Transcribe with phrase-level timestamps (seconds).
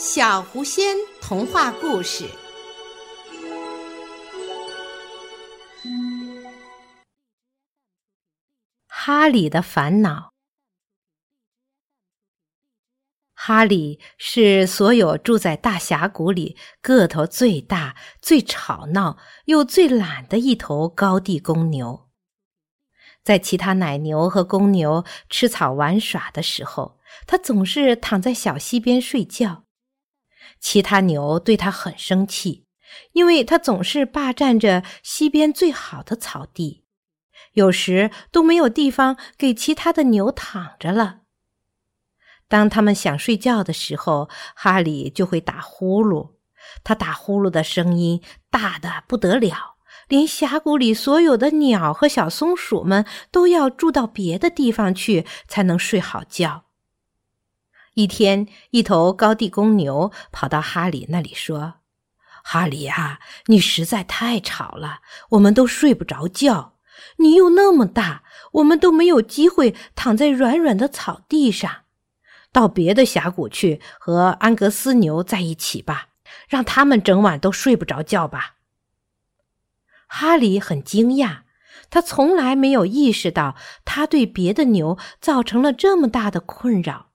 [0.00, 2.24] 小狐仙童话故事：
[8.86, 10.34] 哈里的烦恼。
[13.34, 22.08] 哈里是所有住在大峡谷里个头最大、最吵闹又最懒的一头高地公牛。
[23.24, 29.64] 在其他奶牛和公牛吃草玩耍的时候，他总是躺在小溪边睡觉。
[30.60, 32.66] 其他牛对他很生气，
[33.12, 36.84] 因为他总是霸占着溪边最好的草地，
[37.52, 41.20] 有时都没有地方给其他的牛躺着了。
[42.48, 46.36] 当他们想睡觉的时候，哈里就会打呼噜。
[46.82, 49.76] 他打呼噜的声音大得不得了，
[50.08, 56.67] 连峡谷里所有的鸟和小松鼠们都要住到别的地方去才能睡好觉。
[57.98, 61.74] 一天，一头高地公牛跑到哈里那里说
[62.44, 66.74] ：“哈里呀，你实在太吵了，我们都睡不着觉。
[67.16, 71.78] 你又那么大，我们都没有机会躺在软软的草地上。”
[72.54, 76.10] 到别的峡谷去和安格斯牛在一起吧，
[76.48, 78.58] 让他们整晚都睡不着觉吧。
[80.06, 81.38] 哈里很惊讶，
[81.90, 87.07] 他从来没有意识到他对别的牛造成了这么大的困扰。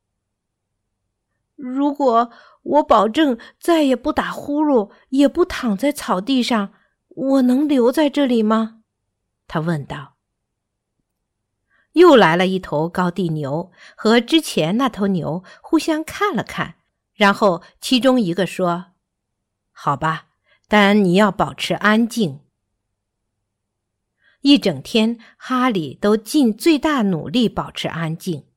[1.55, 2.31] 如果
[2.63, 6.73] 我保证再也不打呼噜，也不躺在草地上，
[7.09, 8.81] 我能留在这里吗？
[9.47, 10.15] 他问道。
[11.93, 16.75] 又来了一头高地牛，和之前那头牛互相看了看，
[17.13, 18.85] 然后其中一个说
[19.71, 20.29] ：“好吧，
[20.67, 22.39] 但你要保持安静。”
[24.41, 28.47] 一整天，哈里都尽最大努力保持安静，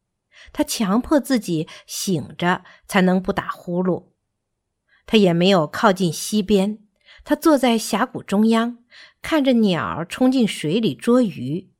[0.52, 4.06] 他强迫自己醒着才能不打呼噜。
[5.06, 6.78] 他也没有靠近溪边，
[7.24, 8.78] 他坐在峡谷中央，
[9.22, 11.70] 看着鸟冲进水里捉鱼。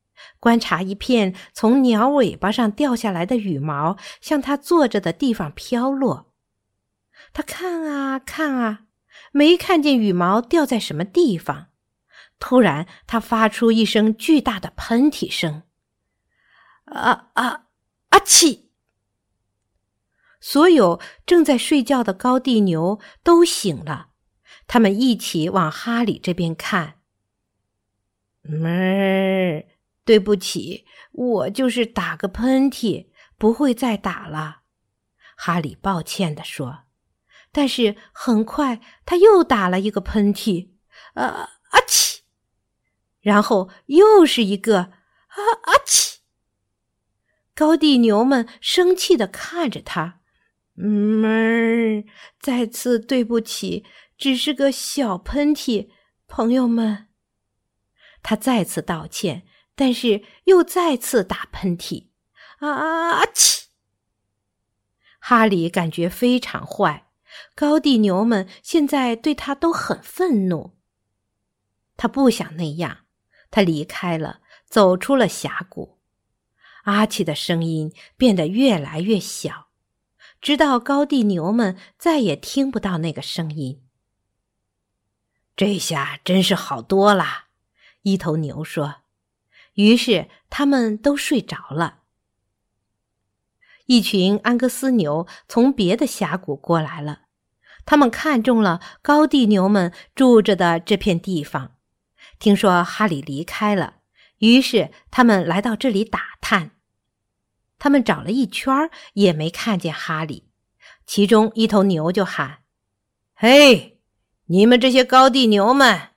[0.41, 6.33] 观察一片从鸟尾巴上掉下来的羽毛向他坐着的地方飘落，
[7.33, 8.85] 他看啊看啊，
[9.33, 11.69] 没看见羽毛掉在什么地方。
[12.39, 15.63] 突然，他发出一声巨大的喷嚏声
[16.85, 17.66] ，“啊啊啊！”
[18.27, 18.71] 气！
[20.41, 24.09] 所有正在睡觉的高地牛都醒了，
[24.67, 27.01] 他们一起往哈里这边看，
[28.43, 29.67] 哞。
[30.05, 34.63] 对不起，我就是打个喷嚏，不会再打了。”
[35.37, 36.85] 哈里抱歉地说。
[37.51, 40.73] 但是很快他又打了一个喷嚏，
[41.15, 42.19] 啊啊嚏！
[43.21, 46.16] 然后又是一个啊啊嚏！
[47.57, 50.21] 高地牛们生气地看着他，
[50.77, 52.05] 哞嗯，
[52.39, 53.85] 再次对不起，
[54.17, 55.89] 只是个小喷嚏，
[56.29, 57.09] 朋友们。
[58.23, 59.49] 他再次道歉。
[59.79, 62.07] 但是又再次打喷嚏，
[62.61, 63.27] 啊啊啊！
[63.27, 63.65] 嚏！
[65.21, 67.11] 哈里感觉非常坏，
[67.55, 70.79] 高地牛们现在对他都很愤怒。
[71.99, 73.01] 他不想那样，
[73.51, 75.96] 他离开了，走出了峡谷。
[76.87, 79.67] 阿奇的声音变得越来越小，
[80.41, 83.83] 直到高地牛们再也听不到那个声音。
[85.57, 87.47] 这下真是好多了，
[88.03, 89.03] 一头牛说。
[89.75, 92.03] 于是他们都睡着了。
[93.87, 97.23] 一群安格斯牛从别的峡谷过来了，
[97.85, 101.77] 他们看中了高地牛们住着的这片地方。
[102.39, 103.97] 听说哈里离开了，
[104.39, 106.76] 于是他们来到这里打探。
[107.79, 110.49] 他们找了一圈也没看见哈里。
[111.07, 112.59] 其中一头牛就喊
[113.35, 114.01] ：“嘿，
[114.47, 116.11] 你们这些高地牛们，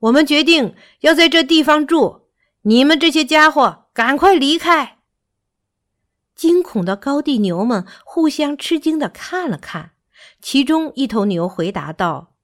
[0.00, 2.20] 我们决定要在这地方住。”
[2.64, 4.98] 你们这些家伙，赶快离开！
[6.36, 9.94] 惊恐的高地牛们互相吃惊的看了看，
[10.40, 12.34] 其中一头牛回答道：“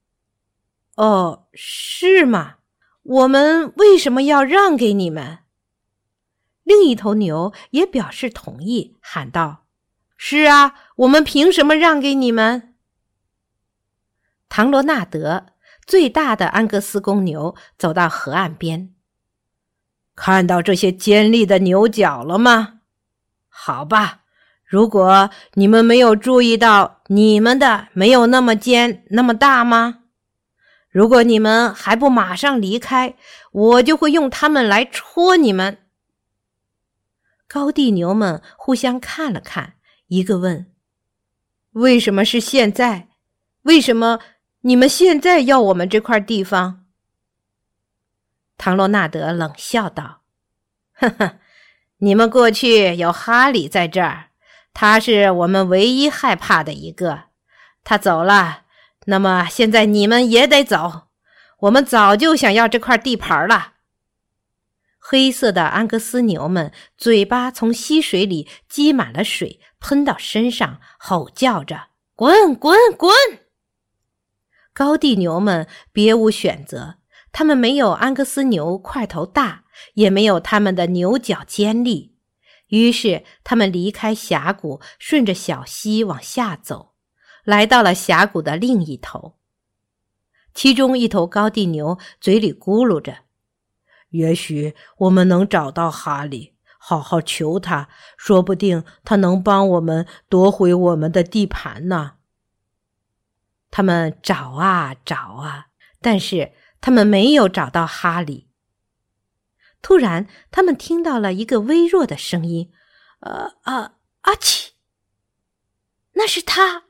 [0.97, 2.57] 哦，是吗？
[3.03, 5.39] 我们为什么要让给你们？”
[6.69, 9.65] 另一头牛也表示同意，喊道
[10.15, 12.75] ：“是啊，我们凭什么让给你们？”
[14.47, 15.47] 唐罗纳德
[15.87, 18.93] 最大的安格斯公牛走到河岸边。
[20.15, 22.81] 看到这些尖利的牛角了吗？
[23.47, 24.19] 好吧，
[24.63, 30.01] 如果你们没有注意到，你们的没有那么尖、那么大吗？
[30.91, 33.15] 如果你们还不马上离开，
[33.51, 35.79] 我就会用它们来戳你们。
[37.49, 39.73] 高地牛们互相看了看，
[40.05, 40.71] 一个问
[41.73, 43.07] ：“为什么是现在？
[43.63, 44.19] 为什么
[44.61, 46.85] 你们现在要我们这块地方？”
[48.55, 50.21] 唐罗纳德冷笑道
[50.93, 51.39] ：“呵呵，
[51.97, 54.27] 你们过去有哈里在这儿，
[54.71, 57.23] 他是我们唯一害怕的一个。
[57.83, 58.65] 他走了，
[59.05, 61.07] 那么现在你们也得走。
[61.61, 63.73] 我们早就想要这块地盘了。”
[65.11, 73.11] 黑色的安格斯牛们嘴巴从溪水里积满了水，喷到身上，吼叫着：“滚滚滚！”
[74.71, 76.97] 高地牛们别无选择。
[77.31, 79.63] 他们没有安格斯牛块头大，
[79.95, 82.15] 也没有他们的牛角尖利，
[82.67, 86.93] 于是他们离开峡谷，顺着小溪往下走，
[87.43, 89.39] 来到了峡谷的另一头。
[90.53, 93.23] 其中一头高地牛嘴里咕噜着
[94.09, 102.13] ：“也许我们能找到哈利，好好求他，说不定他能帮我们夺回我们的地盘呢。”
[103.71, 105.67] 他们找啊找啊，
[106.01, 106.53] 但是。
[106.81, 108.47] 他们没有找到哈利。
[109.81, 112.71] 突然，他们听到了一个微弱的声音
[113.19, 114.75] ：“呃啊，阿奇！”
[116.15, 116.83] 那是他！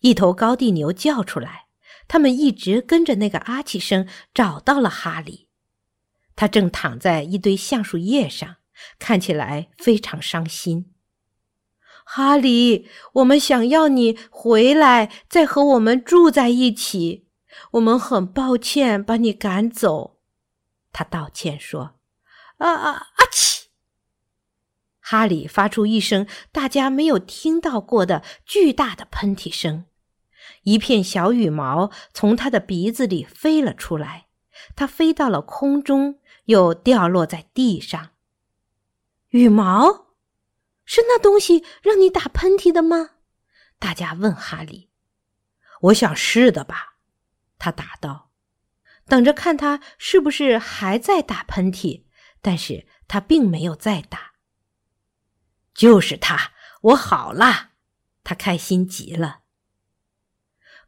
[0.00, 1.68] 一头高地牛叫出来。
[2.06, 5.45] 他们一直跟着那个阿奇声找到了哈利。
[6.36, 8.56] 他正躺在一堆橡树叶上，
[8.98, 10.92] 看起来非常伤心。
[12.04, 17.26] 哈利，我们想要你回来，再和我们住在一起。
[17.72, 20.18] 我们很抱歉把你赶走，
[20.92, 21.96] 他道歉说
[22.58, 23.68] ：“啊啊阿奇！”
[25.00, 29.86] 哈里发出一声大家没有听到过的巨大的喷嚏声，
[30.64, 34.26] 一片小羽毛从他的鼻子里飞了出来，
[34.76, 38.10] 它飞到了空中，又掉落在地上。
[39.28, 40.06] 羽毛
[40.84, 43.10] 是那东西让你打喷嚏的吗？
[43.78, 44.90] 大家问哈利。
[45.82, 46.96] 我想是的吧。
[47.58, 48.30] 他答道
[49.06, 52.04] ：“等着看他是不是还在打喷嚏。”
[52.42, 54.32] 但是他并没有再打。
[55.74, 57.70] 就是他，我好了，
[58.22, 59.40] 他开心极了。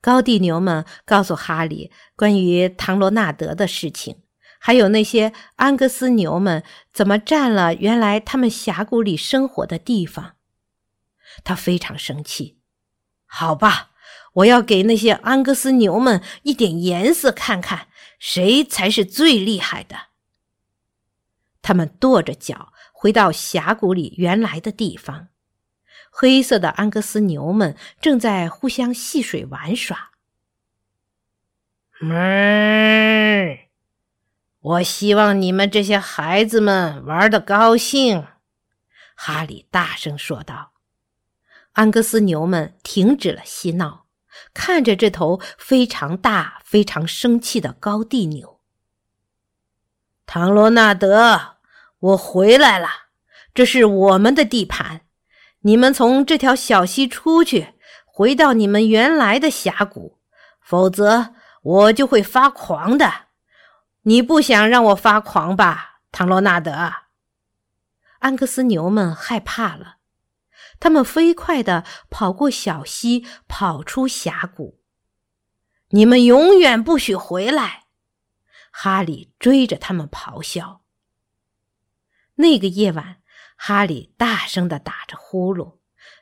[0.01, 4.23] 高地牛们告诉哈利关于唐罗纳德的事情，
[4.59, 6.63] 还有那些安格斯牛们
[6.93, 10.37] 怎么占了原来他们峡谷里生活的地方。
[11.45, 12.59] 他非常生气。
[13.27, 13.91] 好吧。
[14.35, 17.89] 我要给那些安格斯牛们一点颜色，看看
[18.21, 19.97] 谁才是最厉害的。
[21.61, 25.29] 他们跺着脚回到峡谷里原来的地方。
[26.11, 30.11] 黑色的安格斯牛们正在互相戏水玩耍。
[32.01, 33.68] 哞！
[34.69, 38.27] 我希望你们这些孩子们玩的高兴。”
[39.17, 40.73] 哈利大声说道。
[41.73, 44.05] 安格斯牛们停止了嬉闹。
[44.55, 48.61] 看着这头非常大、非常生气的高地牛，
[50.27, 51.57] 唐罗纳德，
[51.99, 52.89] 我回来了，
[53.53, 55.01] 这是我们的地盘，
[55.63, 57.75] 你们从这条小溪出去，
[58.07, 60.19] 回到你们原来的峡谷，
[60.61, 63.28] 否则我就会发狂的。
[64.09, 66.73] 你不想让我发狂吧，唐罗纳德？
[68.21, 69.99] 安格斯牛们害怕了。
[70.81, 74.81] 他们飞快地跑过小溪，跑出峡谷。
[75.91, 77.85] 你们永远不许回来！
[78.71, 80.81] 哈利追着他们咆哮。
[82.37, 83.21] 那个夜晚，
[83.57, 85.81] 哈利大声地打着呼噜，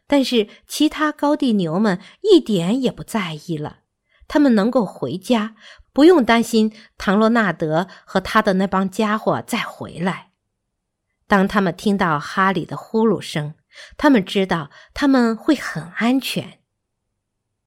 [0.08, 3.84] 但是其他高地牛们一点也不在意了。
[4.28, 5.54] 他们能够回家，
[5.92, 10.30] 不用担心唐罗纳德和他的那帮家伙再回来。
[11.26, 13.54] 当他们听到哈里的呼噜声，
[13.96, 16.60] 他们知道他们会很安全。